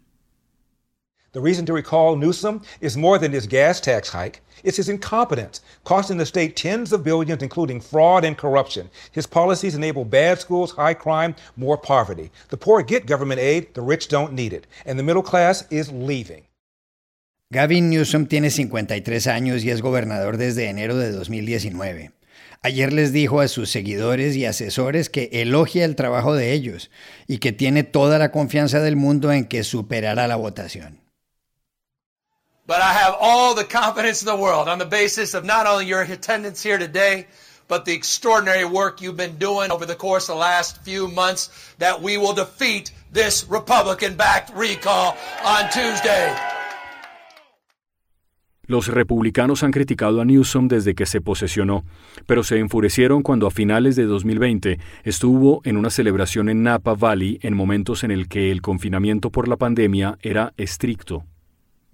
The 1.33 1.39
reason 1.39 1.65
to 1.67 1.73
recall 1.73 2.17
Newsom 2.17 2.61
is 2.81 2.97
more 2.97 3.17
than 3.17 3.31
his 3.31 3.47
gas 3.47 3.79
tax 3.79 4.09
hike. 4.09 4.41
It's 4.65 4.75
his 4.75 4.89
incompetence, 4.89 5.61
costing 5.85 6.17
the 6.17 6.25
state 6.25 6.57
tens 6.57 6.91
of 6.91 7.05
billions, 7.05 7.41
including 7.41 7.79
fraud 7.79 8.25
and 8.25 8.37
corruption. 8.37 8.89
His 9.13 9.27
policies 9.27 9.73
enable 9.73 10.03
bad 10.03 10.41
schools, 10.41 10.73
high 10.73 10.93
crime, 10.93 11.35
more 11.55 11.77
poverty. 11.77 12.31
The 12.49 12.57
poor 12.57 12.83
get 12.83 13.05
government 13.05 13.39
aid, 13.39 13.73
the 13.75 13.81
rich 13.81 14.09
don't 14.09 14.33
need 14.33 14.51
it. 14.51 14.67
And 14.85 14.99
the 14.99 15.03
middle 15.03 15.23
class 15.23 15.65
is 15.71 15.89
leaving. 15.89 16.47
Gavin 17.49 17.89
Newsom 17.89 18.27
tiene 18.27 18.49
53 18.49 19.27
años 19.27 19.63
y 19.63 19.69
es 19.69 19.81
gobernador 19.81 20.35
desde 20.35 20.67
enero 20.67 20.97
de 20.97 21.11
2019. 21.11 22.11
Ayer 22.61 22.91
les 22.91 23.13
dijo 23.13 23.39
a 23.39 23.47
sus 23.47 23.69
seguidores 23.69 24.35
y 24.35 24.45
asesores 24.45 25.09
que 25.09 25.29
elogia 25.31 25.85
el 25.85 25.95
trabajo 25.95 26.35
de 26.35 26.51
ellos 26.51 26.91
y 27.27 27.39
que 27.39 27.51
tiene 27.53 27.83
toda 27.83 28.19
la 28.19 28.31
confianza 28.31 28.81
del 28.81 28.97
mundo 28.97 29.31
en 29.31 29.45
que 29.45 29.63
superará 29.63 30.27
la 30.27 30.35
votación. 30.35 31.00
But 32.67 32.81
I 32.81 32.93
have 32.93 33.15
all 33.19 33.55
the 33.55 33.63
confidence 33.63 34.21
in 34.21 34.27
the 34.27 34.35
world 34.35 34.67
on 34.67 34.77
the 34.77 34.85
basis 34.85 35.33
of 35.33 35.43
not 35.43 35.65
only 35.65 35.87
your 35.87 36.01
attendance 36.01 36.61
here 36.61 36.77
today, 36.77 37.27
but 37.67 37.85
the 37.85 37.93
extraordinary 37.93 38.65
work 38.65 39.01
you've 39.01 39.17
been 39.17 39.37
doing 39.37 39.71
over 39.71 39.85
the 39.85 39.95
course 39.95 40.29
of 40.29 40.35
the 40.35 40.41
last 40.41 40.83
few 40.83 41.07
months 41.07 41.49
that 41.79 42.01
we 42.01 42.17
will 42.17 42.33
defeat 42.33 42.91
this 43.11 43.45
Republican 43.49 44.15
backed 44.15 44.51
recall 44.55 45.15
on 45.45 45.69
Tuesday. 45.69 46.35
Los 48.67 48.87
republicanos 48.87 49.63
han 49.63 49.71
criticado 49.71 50.21
a 50.21 50.25
Newsom 50.25 50.69
desde 50.69 50.95
que 50.95 51.05
se 51.05 51.19
posesionó, 51.19 51.83
pero 52.25 52.43
se 52.43 52.57
enfurecieron 52.57 53.21
cuando 53.21 53.47
a 53.47 53.51
finales 53.51 53.97
de 53.97 54.05
2020 54.05 54.79
estuvo 55.03 55.61
en 55.65 55.75
una 55.75 55.89
celebración 55.89 56.47
en 56.47 56.63
Napa 56.63 56.93
Valley 56.93 57.39
en 57.41 57.53
momentos 57.53 58.05
en 58.05 58.11
el 58.11 58.29
que 58.29 58.49
el 58.49 58.61
confinamiento 58.61 59.29
por 59.29 59.49
la 59.49 59.57
pandemia 59.57 60.17
era 60.21 60.53
estricto. 60.55 61.25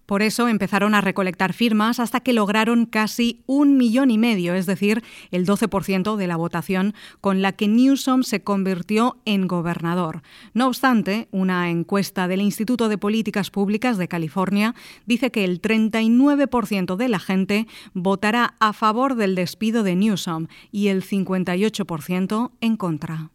Por 0.08 0.22
eso 0.22 0.48
empezaron 0.48 0.96
a 0.96 1.02
recolectar 1.02 1.52
firmas 1.52 2.00
hasta 2.00 2.22
que 2.22 2.32
lograron 2.32 2.86
casi 2.86 3.44
un 3.46 3.76
millón 3.76 4.10
y 4.10 4.18
medio, 4.18 4.56
es 4.56 4.66
decir, 4.66 5.04
el 5.32 5.46
12% 5.46 6.16
de 6.16 6.28
la 6.28 6.38
votación 6.38 6.96
con 7.20 7.42
la 7.42 7.52
que 7.52 7.68
Newsom 7.68 8.24
se 8.24 8.42
convirtió 8.42 9.18
en 9.26 9.48
gobernador. 9.48 10.22
No 10.54 10.68
obstante, 10.68 11.28
una 11.32 11.70
encuesta 11.70 12.30
del 12.30 12.40
Instituto 12.40 12.88
de 12.88 12.98
Políticas 12.98 13.52
Públicas 13.52 13.98
de 13.98 14.08
California 14.08 14.76
dice 15.06 15.30
que 15.30 15.44
el 15.44 15.62
39% 15.62 16.96
de 16.96 17.10
la 17.10 17.20
gente 17.20 17.68
votará 17.94 18.56
a 18.62 18.72
favor 18.72 19.16
del 19.16 19.36
despido 19.36 19.84
de 19.84 19.98
Newsom 19.98 20.48
y 20.72 20.88
el 20.88 21.04
58% 21.04 22.52
en 22.62 22.78
contra. 22.78 23.32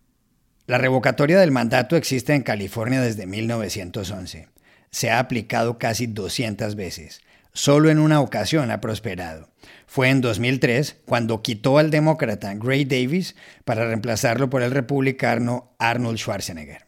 La 0.67 0.79
revocatoria 0.79 1.38
del 1.38 1.50
mandato 1.50 1.97
existe 1.97 2.35
en 2.35 2.43
California 2.43 3.02
desde 3.02 3.26
1911 3.26 4.49
se 4.93 5.11
ha 5.11 5.19
aplicado 5.19 5.79
casi 5.79 6.07
200 6.07 6.77
veces. 6.77 7.23
Solo 7.55 7.91
en 7.91 7.99
una 7.99 8.21
ocasión 8.21 8.71
ha 8.71 8.81
prosperado. 8.81 9.49
Fue 9.87 10.09
en 10.09 10.21
2003 10.21 11.01
cuando 11.05 11.43
quitó 11.43 11.79
al 11.79 11.91
demócrata 11.91 12.55
Gray 12.55 12.85
Davis 12.85 13.35
para 13.65 13.87
reemplazarlo 13.87 14.49
por 14.49 14.63
el 14.63 14.71
republicano 14.71 15.75
Arnold 15.79 16.19
Schwarzenegger. 16.19 16.87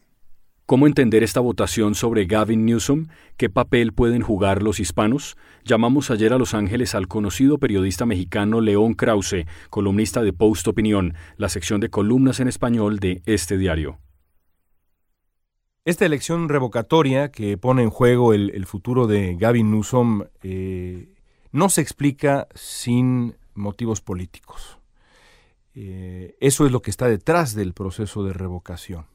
¿Cómo 0.65 0.87
entender 0.87 1.21
esta 1.21 1.39
votación 1.39 1.93
sobre 1.93 2.25
Gavin 2.25 2.65
Newsom? 2.65 3.07
¿Qué 3.37 3.51
papel 3.51 3.93
pueden 3.93 4.23
jugar 4.23 4.63
los 4.63 4.79
hispanos? 4.79 5.37
Llamamos 5.63 6.09
ayer 6.09 6.33
a 6.33 6.39
Los 6.39 6.55
Ángeles 6.55 6.95
al 6.95 7.07
conocido 7.07 7.59
periodista 7.59 8.07
mexicano 8.07 8.61
León 8.61 8.95
Krause, 8.95 9.45
columnista 9.69 10.23
de 10.23 10.33
Post 10.33 10.67
Opinión, 10.67 11.13
la 11.37 11.49
sección 11.49 11.81
de 11.81 11.89
columnas 11.89 12.39
en 12.39 12.47
español 12.47 12.97
de 12.97 13.21
este 13.27 13.59
diario. 13.59 13.99
Esta 15.85 16.03
elección 16.03 16.49
revocatoria 16.49 17.29
que 17.29 17.59
pone 17.59 17.83
en 17.83 17.91
juego 17.91 18.33
el, 18.33 18.65
futuro 18.65 19.05
de 19.05 19.35
Gavin 19.35 19.69
Newsom 19.69 20.23
eh, 20.41 21.13
no 21.51 21.69
se 21.69 21.81
explica 21.81 22.47
sin 22.55 23.35
motivos 23.53 24.01
políticos. 24.01 24.79
Eh, 25.75 26.35
eso 26.39 26.65
es 26.65 26.71
lo 26.71 26.81
que 26.81 26.89
está 26.89 27.07
detrás 27.07 27.53
del 27.53 27.73
proceso 27.73 28.23
de 28.23 28.33
revocación. 28.33 29.05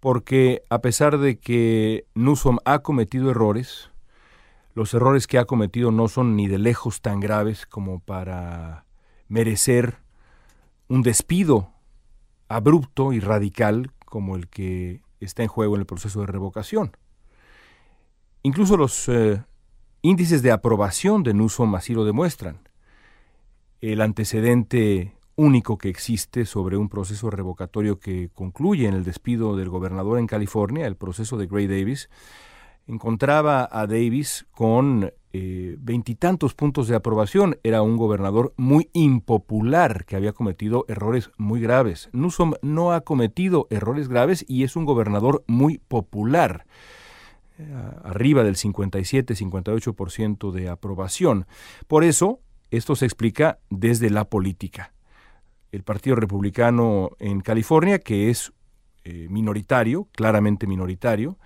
Porque 0.00 0.64
a 0.70 0.80
pesar 0.80 1.18
de 1.18 1.38
que 1.38 2.04
Newsom 2.14 2.58
ha 2.64 2.80
cometido 2.80 3.30
errores, 3.30 3.92
los 4.74 4.94
errores 4.94 5.28
que 5.28 5.38
ha 5.38 5.44
cometido 5.44 5.92
no 5.92 6.08
son 6.08 6.34
ni 6.34 6.48
de 6.48 6.58
lejos 6.58 7.00
tan 7.00 7.20
graves 7.20 7.64
como 7.64 8.00
para 8.00 8.86
merecer 9.28 9.98
un 10.88 11.02
despido 11.02 11.70
abrupto 12.48 13.12
y 13.12 13.20
radical 13.20 13.92
como 14.04 14.34
el 14.34 14.48
que 14.48 15.00
está 15.24 15.42
en 15.42 15.48
juego 15.48 15.74
en 15.74 15.80
el 15.80 15.86
proceso 15.86 16.20
de 16.20 16.26
revocación. 16.26 16.96
Incluso 18.42 18.76
los 18.76 19.08
eh, 19.08 19.42
índices 20.02 20.42
de 20.42 20.50
aprobación 20.50 21.22
de 21.22 21.34
Newsom 21.34 21.74
así 21.74 21.94
lo 21.94 22.04
demuestran. 22.04 22.68
El 23.80 24.00
antecedente 24.00 25.14
único 25.36 25.78
que 25.78 25.88
existe 25.88 26.44
sobre 26.44 26.76
un 26.76 26.88
proceso 26.88 27.30
revocatorio 27.30 27.98
que 27.98 28.30
concluye 28.34 28.86
en 28.86 28.94
el 28.94 29.04
despido 29.04 29.56
del 29.56 29.68
gobernador 29.68 30.18
en 30.18 30.26
California, 30.26 30.86
el 30.86 30.96
proceso 30.96 31.36
de 31.36 31.46
Gray 31.46 31.66
Davis, 31.66 32.08
encontraba 32.86 33.68
a 33.70 33.86
Davis 33.86 34.46
con 34.50 35.12
eh, 35.32 35.76
veintitantos 35.78 36.54
puntos 36.54 36.88
de 36.88 36.96
aprobación. 36.96 37.58
Era 37.62 37.82
un 37.82 37.96
gobernador 37.96 38.52
muy 38.56 38.90
impopular 38.92 40.04
que 40.04 40.16
había 40.16 40.32
cometido 40.32 40.84
errores 40.88 41.30
muy 41.38 41.60
graves. 41.60 42.10
Newsom 42.12 42.54
no 42.60 42.92
ha 42.92 43.00
cometido 43.00 43.66
errores 43.70 44.08
graves 44.08 44.44
y 44.46 44.64
es 44.64 44.76
un 44.76 44.84
gobernador 44.84 45.42
muy 45.46 45.78
popular. 45.78 46.66
Eh, 47.58 47.66
arriba 48.04 48.44
del 48.44 48.56
57-58% 48.56 50.50
de 50.52 50.68
aprobación. 50.68 51.46
Por 51.86 52.04
eso, 52.04 52.40
esto 52.70 52.96
se 52.96 53.04
explica 53.04 53.58
desde 53.70 54.10
la 54.10 54.24
política. 54.24 54.92
El 55.70 55.82
Partido 55.82 56.16
Republicano 56.16 57.10
en 57.18 57.40
California, 57.40 57.98
que 57.98 58.30
es 58.30 58.52
eh, 59.04 59.26
minoritario, 59.30 60.08
claramente 60.12 60.66
minoritario, 60.66 61.38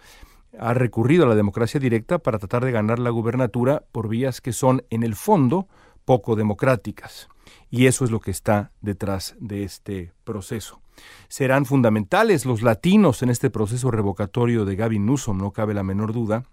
ha 0.58 0.74
recurrido 0.74 1.24
a 1.24 1.28
la 1.28 1.34
democracia 1.34 1.80
directa 1.80 2.18
para 2.18 2.38
tratar 2.38 2.64
de 2.64 2.72
ganar 2.72 2.98
la 2.98 3.10
gubernatura 3.10 3.84
por 3.92 4.08
vías 4.08 4.40
que 4.40 4.52
son, 4.52 4.84
en 4.90 5.02
el 5.02 5.14
fondo, 5.14 5.68
poco 6.04 6.36
democráticas. 6.36 7.28
Y 7.70 7.86
eso 7.86 8.04
es 8.04 8.10
lo 8.10 8.20
que 8.20 8.30
está 8.30 8.70
detrás 8.80 9.36
de 9.38 9.64
este 9.64 10.12
proceso. 10.24 10.80
Serán 11.28 11.66
fundamentales 11.66 12.46
los 12.46 12.62
latinos 12.62 13.22
en 13.22 13.30
este 13.30 13.50
proceso 13.50 13.90
revocatorio 13.90 14.64
de 14.64 14.76
Gavin 14.76 15.06
Newsom, 15.06 15.38
no 15.38 15.50
cabe 15.50 15.74
la 15.74 15.82
menor 15.82 16.12
duda. 16.12 16.44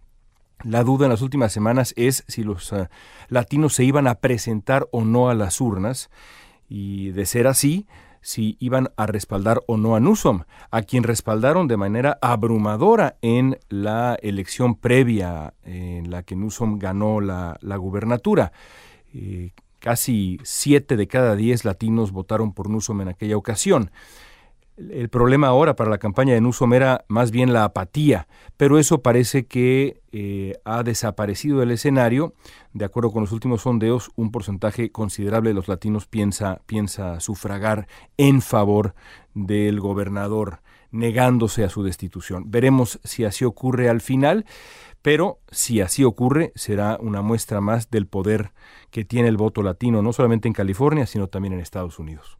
La 0.64 0.84
duda 0.84 1.06
en 1.06 1.12
las 1.12 1.22
últimas 1.22 1.52
semanas 1.52 1.94
es 1.98 2.24
si 2.28 2.44
los 2.44 2.72
eh, 2.74 2.88
latinos 3.28 3.74
se 3.74 3.84
iban 3.84 4.08
a 4.08 4.16
presentar 4.16 4.88
o 4.92 5.04
no 5.04 5.30
a 5.30 5.36
las 5.36 5.60
urnas. 5.62 6.10
Y 6.70 7.12
de 7.12 7.26
ser 7.26 7.48
así, 7.48 7.86
si 8.24 8.58
iban 8.60 8.90
a 8.98 9.06
respaldar 9.06 9.62
o 9.68 9.78
no 9.78 9.96
a 9.96 10.00
Newsom, 10.00 10.44
a 10.72 10.82
quien 10.82 11.04
respaldaron 11.04 11.68
de 11.68 11.78
manera 11.78 12.18
abrumadora 12.22 13.18
en 13.22 13.60
la 13.70 14.18
elección 14.22 14.76
previa 14.76 15.54
en 15.64 16.10
la 16.10 16.24
que 16.24 16.36
Newsom 16.36 16.80
ganó 16.80 17.22
la, 17.22 17.58
gubernatura. 17.78 18.54
Eh, 19.14 19.52
casi 19.80 20.40
siete 20.44 20.96
de 20.96 21.08
cada 21.08 21.36
diez 21.36 21.66
latinos 21.66 22.12
votaron 22.12 22.54
por 22.54 22.70
Newsom 22.70 23.02
en 23.02 23.10
aquella 23.10 23.38
ocasión. 23.38 23.92
El 24.76 25.10
problema 25.10 25.48
ahora 25.48 25.76
para 25.76 25.92
la 25.92 26.00
campaña 26.00 26.34
de 26.34 26.42
Newsom 26.42 26.74
era 26.74 27.06
más 27.08 27.30
bien 27.30 27.54
la 27.54 27.64
apatía, 27.64 28.28
pero 28.58 28.80
eso 28.80 29.04
parece 29.04 29.46
que 29.46 30.02
eh, 30.12 30.56
ha 30.66 30.82
desaparecido 30.82 31.60
del 31.60 31.70
escenario. 31.70 32.34
De 32.74 32.84
acuerdo 32.84 33.12
con 33.12 33.22
los 33.22 33.32
últimos 33.32 33.62
sondeos, 33.62 34.10
un 34.16 34.32
porcentaje 34.32 34.92
considerable 34.92 35.52
de 35.52 35.54
los 35.54 35.68
latinos 35.68 36.08
piensa, 36.08 36.62
piensa 36.66 37.20
sufragar 37.20 37.88
en 38.18 38.42
favor 38.42 38.96
del 39.36 39.80
gobernador, 39.80 40.62
negándose 40.90 41.64
a 41.64 41.70
su 41.70 41.84
destitución. 41.84 42.50
Veremos 42.50 43.00
si 43.04 43.26
así 43.26 43.46
ocurre 43.46 43.90
al 43.90 44.02
final, 44.02 44.44
pero 45.04 45.40
si 45.52 45.82
así 45.82 46.04
ocurre, 46.04 46.52
será 46.56 46.98
una 47.00 47.22
muestra 47.22 47.62
más 47.62 47.92
del 47.92 48.08
poder 48.08 48.54
que 48.90 49.06
tiene 49.06 49.28
el 49.28 49.38
voto 49.38 49.62
latino, 49.62 50.02
no 50.02 50.14
solamente 50.14 50.48
en 50.48 50.56
California, 50.56 51.06
sino 51.06 51.28
también 51.28 51.54
en 51.54 51.60
Estados 51.60 52.00
Unidos. 52.00 52.40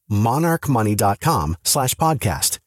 monarchmoney.com 0.11 1.55
podcast. 1.97 2.57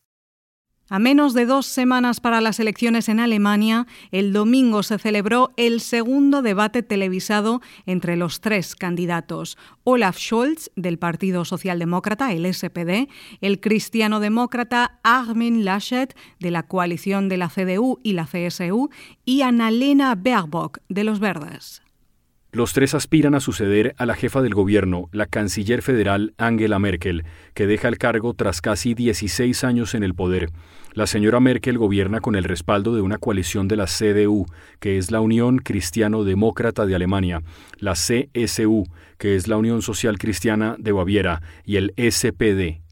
A 0.90 0.98
menos 0.98 1.32
de 1.32 1.46
dos 1.46 1.66
semanas 1.66 2.20
para 2.20 2.42
las 2.42 2.60
elecciones 2.60 3.08
en 3.08 3.18
Alemania, 3.18 3.86
el 4.12 4.34
domingo 4.34 4.82
se 4.82 4.98
celebró 4.98 5.50
el 5.56 5.80
segundo 5.80 6.42
debate 6.42 6.82
televisado 6.82 7.62
entre 7.86 8.16
los 8.16 8.42
tres 8.42 8.76
candidatos. 8.76 9.56
Olaf 9.84 10.18
Scholz, 10.18 10.70
del 10.76 10.98
Partido 10.98 11.46
Socialdemócrata, 11.46 12.32
el 12.32 12.52
SPD, 12.52 13.08
el 13.40 13.60
cristiano-demócrata 13.60 15.00
Armin 15.02 15.64
Laschet, 15.64 16.14
de 16.38 16.50
la 16.50 16.64
coalición 16.64 17.28
de 17.30 17.38
la 17.38 17.48
CDU 17.48 17.98
y 18.02 18.12
la 18.12 18.26
CSU, 18.26 18.90
y 19.24 19.40
Annalena 19.40 20.14
Baerbock, 20.14 20.80
de 20.90 21.04
los 21.04 21.18
Verdes. 21.18 21.83
Los 22.54 22.72
tres 22.72 22.94
aspiran 22.94 23.34
a 23.34 23.40
suceder 23.40 23.96
a 23.98 24.06
la 24.06 24.14
jefa 24.14 24.40
del 24.40 24.54
gobierno, 24.54 25.08
la 25.10 25.26
canciller 25.26 25.82
federal 25.82 26.34
Angela 26.38 26.78
Merkel, 26.78 27.24
que 27.52 27.66
deja 27.66 27.88
el 27.88 27.98
cargo 27.98 28.32
tras 28.34 28.60
casi 28.60 28.94
16 28.94 29.64
años 29.64 29.92
en 29.96 30.04
el 30.04 30.14
poder. 30.14 30.50
La 30.92 31.08
señora 31.08 31.40
Merkel 31.40 31.78
gobierna 31.78 32.20
con 32.20 32.36
el 32.36 32.44
respaldo 32.44 32.94
de 32.94 33.02
una 33.02 33.18
coalición 33.18 33.66
de 33.66 33.74
la 33.74 33.86
CDU, 33.86 34.46
que 34.78 34.98
es 34.98 35.10
la 35.10 35.20
Unión 35.20 35.58
Cristiano 35.58 36.22
Demócrata 36.22 36.86
de 36.86 36.94
Alemania, 36.94 37.42
la 37.80 37.94
CSU, 37.94 38.84
que 39.18 39.34
es 39.34 39.48
la 39.48 39.56
Unión 39.56 39.82
Social 39.82 40.16
Cristiana 40.16 40.76
de 40.78 40.92
Baviera, 40.92 41.42
y 41.64 41.74
el 41.74 41.92
SPD. 41.96 42.84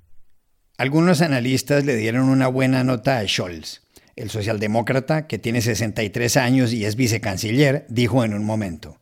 Algunos 0.76 1.20
analistas 1.20 1.84
le 1.84 1.94
dieron 1.94 2.28
una 2.28 2.48
buena 2.48 2.82
nota 2.82 3.18
a 3.18 3.28
Scholz. 3.28 3.82
El 4.16 4.28
socialdemócrata, 4.28 5.28
que 5.28 5.38
tiene 5.38 5.60
63 5.60 6.36
años 6.36 6.72
y 6.72 6.84
es 6.84 6.96
vicecanciller, 6.96 7.86
dijo 7.88 8.24
en 8.24 8.34
un 8.34 8.44
momento, 8.44 8.98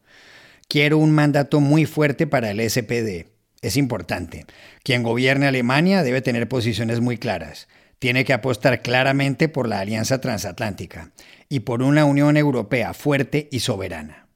Quiero 0.71 0.99
un 0.99 1.11
mandato 1.11 1.59
muy 1.59 1.85
fuerte 1.85 2.29
para 2.29 2.53
el 2.53 2.61
SPD. 2.61 3.27
Es 3.61 3.77
importante. 3.77 4.47
Quien 4.85 5.03
gobierne 5.03 5.49
Alemania 5.49 6.05
debe 6.05 6.23
tener 6.23 6.49
posiciones 6.49 7.01
muy 7.01 7.19
claras. 7.19 7.67
Tiene 7.99 8.25
que 8.25 8.33
apostar 8.33 8.81
claramente 8.81 9.49
por 9.49 9.67
la 9.67 9.81
alianza 9.81 10.21
transatlántica 10.21 11.11
y 11.49 11.61
por 11.61 11.83
una 11.83 12.05
Unión 12.05 12.37
Europea 12.37 12.95
fuerte 12.95 13.49
y 13.51 13.59
soberana. 13.59 14.29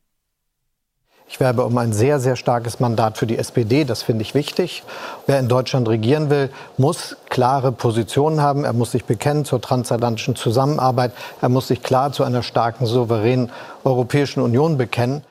Ich 1.29 1.39
werbe 1.39 1.65
um 1.65 1.79
ein 1.79 1.93
sehr, 1.93 2.19
sehr 2.19 2.35
starkes 2.35 2.81
Mandat 2.81 3.17
für 3.17 3.27
die 3.27 3.39
SPD. 3.39 3.85
Das 3.85 4.03
finde 4.03 4.23
ich 4.23 4.35
wichtig. 4.35 4.83
Wer 5.27 5.39
in 5.39 5.49
Deutschland 5.49 5.89
regieren 5.89 6.31
will, 6.31 6.51
muss 6.79 7.17
klare 7.31 7.71
Positionen 7.71 8.41
haben. 8.41 8.65
Er 8.65 8.73
muss 8.73 8.91
sich 8.91 9.05
bekennen 9.05 9.45
zur 9.45 9.61
transatlantischen 9.61 10.35
Zusammenarbeit. 10.35 11.13
Er 11.41 11.49
muss 11.49 11.69
sich 11.69 11.81
klar 11.81 12.13
zu 12.13 12.25
einer 12.25 12.43
starken, 12.43 12.87
souveränen 12.87 13.51
Europäischen 13.85 14.41
Union 14.43 14.77
bekennen. 14.77 15.23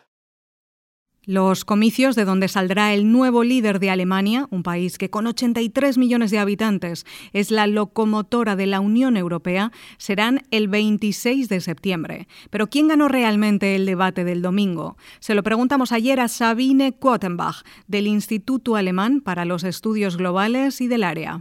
Los 1.25 1.63
comicios 1.63 2.17
de 2.17 2.25
donde 2.25 2.49
saldrá 2.49 2.93
el 2.93 3.09
nuevo 3.09 3.45
líder 3.45 3.79
de 3.79 3.89
Alemania, 3.89 4.47
un 4.49 4.61
país 4.61 4.97
que 4.97 5.09
con 5.09 5.25
83 5.25 5.97
millones 5.97 6.31
de 6.31 6.39
habitantes 6.39 7.05
es 7.31 7.49
la 7.49 7.65
locomotora 7.65 8.57
de 8.57 8.67
la 8.67 8.81
Unión 8.81 9.15
Europea, 9.15 9.71
serán 9.97 10.41
el 10.51 10.67
26 10.67 11.47
de 11.47 11.61
septiembre. 11.61 12.27
Pero 12.49 12.67
¿quién 12.67 12.89
ganó 12.89 13.07
realmente 13.07 13.75
el 13.75 13.85
debate 13.85 14.25
del 14.25 14.41
domingo? 14.41 14.97
Se 15.21 15.33
lo 15.33 15.43
preguntamos 15.43 15.93
ayer 15.93 16.19
a 16.19 16.27
Sabine 16.27 16.91
Quottenbach, 16.91 17.63
del 17.87 18.07
Instituto 18.07 18.75
Alemán 18.75 19.21
para 19.21 19.45
los 19.45 19.63
Estudios 19.63 20.17
Globales 20.17 20.81
y 20.81 20.89
del 20.89 21.05
Área. 21.05 21.39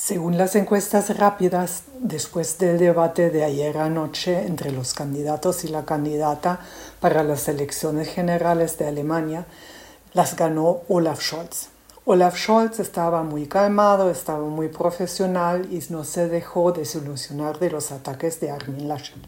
Según 0.00 0.38
las 0.38 0.54
encuestas 0.54 1.18
rápidas, 1.18 1.82
después 1.98 2.56
del 2.58 2.78
debate 2.78 3.30
de 3.30 3.42
ayer 3.42 3.76
anoche 3.78 4.46
entre 4.46 4.70
los 4.70 4.94
candidatos 4.94 5.64
y 5.64 5.68
la 5.68 5.84
candidata 5.84 6.60
para 7.00 7.24
las 7.24 7.48
elecciones 7.48 8.06
generales 8.06 8.78
de 8.78 8.86
Alemania, 8.86 9.46
las 10.12 10.36
ganó 10.36 10.82
Olaf 10.88 11.20
Scholz. 11.20 11.70
Olaf 12.04 12.38
Scholz 12.38 12.78
estaba 12.78 13.24
muy 13.24 13.48
calmado, 13.48 14.08
estaba 14.08 14.44
muy 14.44 14.68
profesional 14.68 15.66
y 15.68 15.82
no 15.90 16.04
se 16.04 16.28
dejó 16.28 16.70
desilusionar 16.70 17.58
de 17.58 17.70
los 17.70 17.90
ataques 17.90 18.38
de 18.38 18.52
Armin 18.52 18.86
Laschet. 18.86 19.18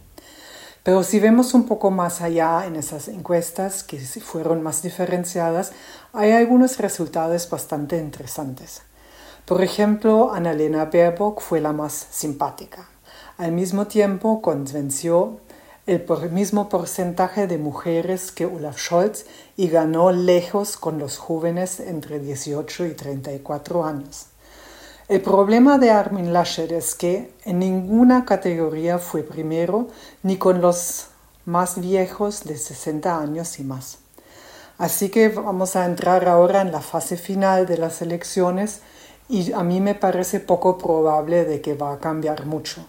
Pero 0.84 1.02
si 1.02 1.18
vemos 1.18 1.52
un 1.52 1.66
poco 1.66 1.90
más 1.90 2.22
allá 2.22 2.64
en 2.64 2.76
esas 2.76 3.08
encuestas, 3.08 3.82
que 3.82 3.98
fueron 3.98 4.62
más 4.62 4.82
diferenciadas, 4.82 5.72
hay 6.12 6.30
algunos 6.30 6.78
resultados 6.78 7.50
bastante 7.50 7.98
interesantes. 7.98 8.82
Por 9.44 9.62
ejemplo, 9.62 10.32
Annalena 10.32 10.84
Baerbock 10.86 11.40
fue 11.40 11.60
la 11.60 11.72
más 11.72 12.06
simpática. 12.10 12.88
Al 13.38 13.52
mismo 13.52 13.86
tiempo, 13.86 14.42
convenció 14.42 15.40
el 15.86 16.04
mismo 16.30 16.68
porcentaje 16.68 17.46
de 17.46 17.58
mujeres 17.58 18.30
que 18.30 18.46
Olaf 18.46 18.78
Scholz 18.78 19.24
y 19.56 19.68
ganó 19.68 20.12
lejos 20.12 20.76
con 20.76 20.98
los 20.98 21.16
jóvenes 21.18 21.80
entre 21.80 22.20
18 22.20 22.86
y 22.86 22.92
34 22.92 23.84
años. 23.84 24.26
El 25.08 25.22
problema 25.22 25.78
de 25.78 25.90
Armin 25.90 26.32
Laschet 26.32 26.70
es 26.70 26.94
que 26.94 27.32
en 27.44 27.58
ninguna 27.58 28.24
categoría 28.24 29.00
fue 29.00 29.24
primero, 29.24 29.88
ni 30.22 30.36
con 30.36 30.60
los 30.60 31.06
más 31.44 31.80
viejos 31.80 32.44
de 32.44 32.56
60 32.56 33.18
años 33.18 33.58
y 33.58 33.64
más. 33.64 33.98
Así 34.78 35.08
que 35.08 35.28
vamos 35.28 35.74
a 35.74 35.86
entrar 35.86 36.28
ahora 36.28 36.60
en 36.60 36.70
la 36.70 36.80
fase 36.80 37.16
final 37.16 37.66
de 37.66 37.78
las 37.78 38.00
elecciones 38.02 38.82
y 39.30 39.52
a 39.52 39.62
mí 39.62 39.80
me 39.80 39.94
parece 39.94 40.40
poco 40.40 40.76
probable 40.76 41.44
de 41.44 41.60
que 41.60 41.74
va 41.74 41.92
a 41.92 41.98
cambiar 41.98 42.46
mucho. 42.46 42.84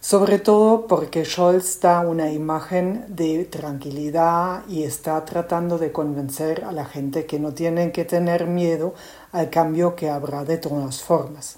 Sobre 0.00 0.38
todo 0.38 0.86
porque 0.86 1.24
Scholz 1.24 1.80
da 1.80 2.00
una 2.00 2.30
imagen 2.30 3.04
de 3.08 3.44
tranquilidad 3.44 4.62
y 4.68 4.82
está 4.82 5.22
tratando 5.24 5.78
de 5.78 5.92
convencer 5.92 6.64
a 6.64 6.72
la 6.72 6.84
gente 6.84 7.26
que 7.26 7.38
no 7.38 7.52
tienen 7.52 7.92
que 7.92 8.04
tener 8.04 8.46
miedo 8.46 8.94
al 9.32 9.50
cambio 9.50 9.94
que 9.94 10.10
habrá 10.10 10.44
de 10.44 10.58
todas 10.58 11.02
formas. 11.02 11.56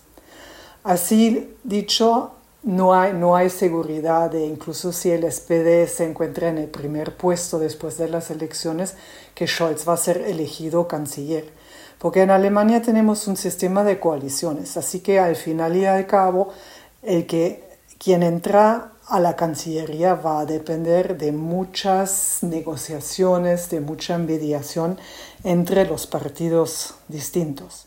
Así 0.85 1.57
dicho, 1.65 2.33
no 2.62 2.95
hay, 2.95 3.51
seguridad 3.51 4.31
de 4.31 4.45
incluso 4.45 4.93
si 4.93 5.11
el 5.11 5.31
SPD 5.31 5.89
se 5.89 6.05
encuentra 6.05 6.49
en 6.49 6.59
el 6.59 6.69
primer 6.69 7.17
puesto 7.17 7.59
después 7.61 7.97
de 7.97 8.09
las 8.09 8.31
elecciones, 8.31 8.95
que 9.35 9.47
Scholz 9.47 9.89
va 9.89 9.95
a 9.95 9.97
ser 9.97 10.19
elegido 10.19 10.89
canciller 10.89 11.53
porque 11.99 12.23
en 12.23 12.31
Alemania 12.31 12.83
tenemos 12.83 13.27
un 13.27 13.37
sistema 13.37 13.85
de 13.85 13.99
coaliciones, 13.99 14.77
así 14.77 15.01
que 15.01 15.19
al 15.19 15.37
final 15.37 15.77
y 15.77 15.87
al 15.87 16.07
cabo, 16.07 16.53
el 17.03 17.27
que 17.27 17.65
quien 17.99 18.23
entra 18.23 18.93
a 19.09 19.21
la 19.21 19.37
Cancillería 19.37 20.15
va 20.15 20.41
a 20.41 20.47
depender 20.47 21.17
de 21.17 21.33
muchas 21.33 22.39
negociaciones, 22.43 23.71
de 23.71 23.81
mucha 23.81 24.19
mediación 24.19 24.99
entre 25.45 25.87
los 25.87 26.07
partidos 26.07 26.95
distintos. 27.09 27.87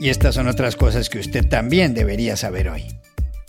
Y 0.00 0.10
estas 0.10 0.34
son 0.34 0.48
otras 0.48 0.74
cosas 0.74 1.08
que 1.08 1.20
usted 1.20 1.48
también 1.48 1.94
debería 1.94 2.36
saber 2.36 2.68
hoy. 2.68 2.88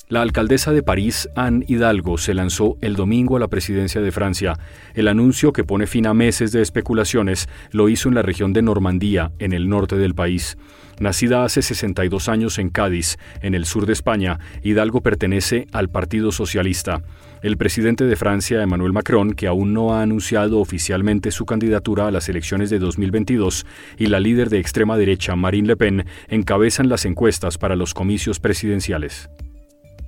La 0.10 0.22
alcaldesa 0.22 0.74
de 0.74 0.84
París, 0.84 1.30
Anne 1.36 1.64
Hidalgo, 1.66 2.18
se 2.18 2.34
lanzó 2.34 2.78
el 2.82 2.96
domingo 2.96 3.38
a 3.38 3.40
la 3.40 3.48
presidencia 3.48 4.02
de 4.02 4.12
Francia. 4.12 4.60
El 4.96 5.08
anuncio, 5.08 5.54
que 5.54 5.64
pone 5.64 5.88
fin 5.88 6.06
a 6.08 6.14
meses 6.14 6.52
de 6.52 6.62
especulaciones, 6.62 7.48
lo 7.72 7.88
hizo 7.88 8.10
en 8.10 8.16
la 8.16 8.22
región 8.22 8.52
de 8.52 8.62
Normandía, 8.62 9.32
en 9.40 9.54
el 9.54 9.70
norte 9.70 9.96
del 9.98 10.14
país. 10.14 10.58
Nacida 11.00 11.46
hace 11.46 11.62
62 11.62 12.28
años 12.28 12.60
en 12.60 12.70
Cádiz, 12.70 13.18
en 13.42 13.56
el 13.56 13.66
sur 13.66 13.86
de 13.86 13.94
España, 13.94 14.40
Hidalgo 14.62 15.02
pertenece 15.02 15.68
al 15.72 15.90
Partido 15.90 16.34
Socialista. 16.34 17.02
El 17.42 17.58
presidente 17.58 18.04
de 18.04 18.16
Francia, 18.18 18.62
Emmanuel 18.62 18.94
Macron, 18.94 19.34
que 19.34 19.48
aún 19.48 19.74
no 19.74 19.94
ha 19.94 20.02
anunciado 20.02 20.60
oficialmente 20.60 21.32
su 21.32 21.46
candidatura 21.46 22.08
a 22.08 22.12
las 22.12 22.28
elecciones 22.28 22.70
de 22.70 22.78
2022, 22.78 23.66
y 23.98 24.08
la 24.08 24.20
líder 24.20 24.50
de 24.50 24.60
extrema 24.60 24.98
derecha, 24.98 25.36
Marine 25.36 25.70
Le 25.70 25.78
Pen, 25.78 26.06
encabezan 26.28 26.90
las 26.90 27.06
encuestas 27.06 27.58
para 27.58 27.76
los 27.76 27.94
comicios 27.94 28.40
presidenciales. 28.40 29.30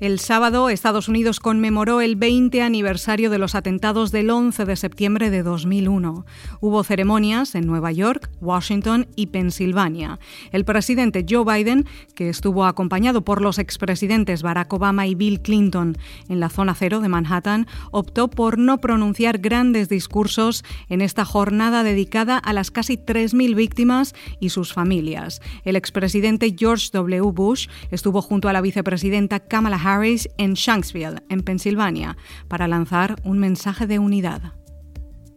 El 0.02 0.20
sábado, 0.20 0.68
Estados 0.68 1.08
Unidos 1.08 1.40
conmemoró 1.40 2.02
el 2.02 2.18
20 2.18 2.62
aniversario 2.62 3.30
de 3.30 3.38
los 3.38 3.56
atentados 3.56 4.12
del 4.12 4.30
11 4.30 4.66
de 4.66 4.76
septiembre 4.76 5.30
de 5.30 5.42
2001. 5.42 6.26
Hubo 6.60 6.84
ceremonias 6.84 7.56
en 7.56 7.66
Nueva 7.66 7.94
York, 7.94 8.30
Washington 8.42 9.08
y 9.16 9.28
Pensilvania. 9.28 10.20
El 10.52 10.66
presidente 10.66 11.26
Joe 11.28 11.46
Biden, 11.46 11.86
que 12.14 12.28
estuvo 12.28 12.66
acompañado 12.66 13.24
por 13.24 13.42
los 13.42 13.58
expresidentes 13.58 14.42
Barack 14.42 14.74
Obama 14.74 15.08
y 15.08 15.16
Bill 15.16 15.40
Clinton 15.40 15.98
en 16.28 16.42
la 16.42 16.50
zona 16.50 16.76
cero 16.76 17.00
de 17.00 17.08
Manhattan, 17.08 17.66
optó 17.92 18.30
por 18.30 18.58
no 18.58 18.80
pronunciar 18.80 19.38
grandes 19.38 19.88
discursos 19.88 20.66
en 20.90 21.00
esta 21.00 21.24
jornada 21.24 21.84
dedicada 21.84 22.38
a 22.38 22.52
las 22.52 22.70
casi 22.70 22.98
3.000 22.98 23.56
víctimas 23.56 24.14
y 24.42 24.50
sus 24.50 24.74
familias. 24.74 25.42
El 25.64 25.78
expresidente 25.78 26.54
George 26.58 26.90
W. 26.92 27.32
Bush 27.32 27.70
estuvo 27.92 28.22
junto 28.22 28.50
a 28.50 28.54
la 28.54 28.60
vicepresidenta 28.60 29.40
Kamala 29.40 29.85
Harris 29.86 30.28
en 30.38 30.54
Shanksville, 30.56 31.22
en 31.30 31.42
Pensilvania, 31.42 32.18
para 32.48 32.68
lanzar 32.68 33.16
un 33.24 33.38
mensaje 33.38 33.86
de 33.86 34.00
unidad. 34.00 34.42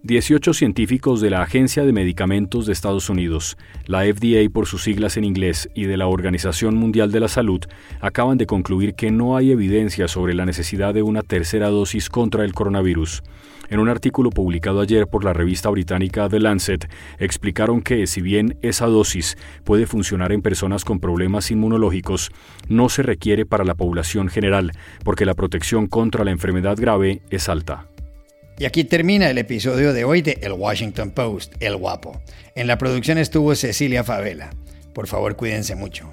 18 0.05 0.55
científicos 0.55 1.21
de 1.21 1.29
la 1.29 1.43
Agencia 1.43 1.85
de 1.85 1.93
Medicamentos 1.93 2.65
de 2.65 2.73
Estados 2.73 3.11
Unidos, 3.11 3.59
la 3.85 4.05
FDA 4.05 4.49
por 4.51 4.67
sus 4.67 4.85
siglas 4.85 5.17
en 5.19 5.25
inglés, 5.25 5.69
y 5.75 5.85
de 5.85 5.97
la 5.99 6.07
Organización 6.07 6.77
Mundial 6.77 7.13
de 7.13 7.21
la 7.21 7.29
Salud 7.29 7.61
acaban 8.01 8.39
de 8.39 8.47
concluir 8.47 8.95
que 8.95 9.11
no 9.11 9.37
hay 9.37 9.51
evidencia 9.51 10.09
sobre 10.09 10.35
la 10.35 10.47
necesidad 10.47 10.95
de 10.95 11.03
una 11.03 11.23
tercera 11.23 11.69
dosis 11.69 12.09
contra 12.09 12.45
el 12.45 12.55
coronavirus. 12.55 13.23
En 13.71 13.81
un 13.81 13.89
artículo 13.89 14.31
publicado 14.31 14.81
ayer 14.81 15.07
por 15.07 15.25
la 15.25 15.33
revista 15.33 15.69
británica 15.69 16.29
The 16.29 16.41
Lancet, 16.41 16.89
explicaron 17.19 17.83
que 17.83 18.07
si 18.07 18.23
bien 18.23 18.57
esa 18.63 18.87
dosis 18.87 19.37
puede 19.65 19.87
funcionar 19.87 20.33
en 20.33 20.43
personas 20.43 20.85
con 20.85 21.01
problemas 21.01 21.51
inmunológicos, 21.51 22.31
no 22.69 22.89
se 22.89 23.03
requiere 23.03 23.45
para 23.45 23.65
la 23.65 23.75
población 23.75 24.29
general, 24.29 24.73
porque 25.05 25.27
la 25.27 25.35
protección 25.35 25.87
contra 25.87 26.25
la 26.25 26.31
enfermedad 26.31 26.77
grave 26.79 27.23
es 27.31 27.49
alta. 27.49 27.87
Y 28.59 28.65
aquí 28.65 28.85
termina 28.85 29.31
el 29.31 29.39
episodio 29.39 29.93
de 29.93 30.05
hoy 30.05 30.23
de 30.23 30.39
El 30.43 30.53
Washington 30.53 31.11
Post, 31.13 31.55
El 31.61 31.77
Guapo. 31.77 32.21
En 32.57 32.67
la 32.67 32.79
producción 32.79 33.19
estuvo 33.19 33.55
Cecilia 33.55 34.03
Favela. 34.03 34.51
Por 34.95 35.07
favor, 35.07 35.37
cuídense 35.37 35.77
mucho. 35.77 36.13